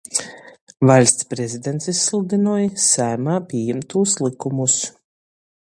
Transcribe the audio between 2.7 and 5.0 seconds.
Saeimā pījimtūs lykumus